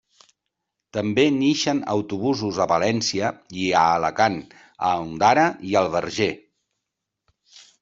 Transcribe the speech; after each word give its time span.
També 0.97 1.25
n'ixen 1.35 1.81
autobusos 1.95 2.61
a 2.65 2.67
València 2.71 3.29
i 3.65 3.69
a 3.83 3.85
Alacant, 3.99 4.41
a 4.91 4.97
Ondara 5.05 5.47
i 5.75 5.79
al 5.85 5.93
Verger. 5.99 6.33